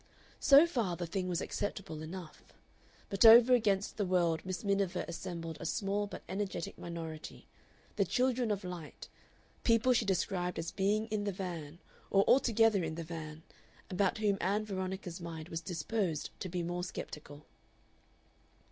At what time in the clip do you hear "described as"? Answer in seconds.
10.05-10.71